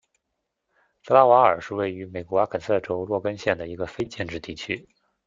[1.05, 4.89] 德拉瓦尔是位于美国阿肯色州洛根县的一个非建制地区。